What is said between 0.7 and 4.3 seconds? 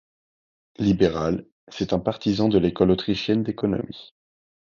Libéral, c'est un partisan de l'École autrichienne d'économie.